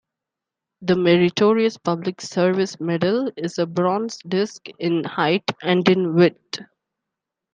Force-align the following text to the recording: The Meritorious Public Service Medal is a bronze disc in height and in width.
The 0.81 0.95
Meritorious 0.95 1.77
Public 1.77 2.21
Service 2.21 2.79
Medal 2.79 3.31
is 3.37 3.59
a 3.59 3.67
bronze 3.67 4.17
disc 4.27 4.65
in 4.79 5.03
height 5.03 5.43
and 5.61 5.87
in 5.87 6.15
width. 6.15 6.61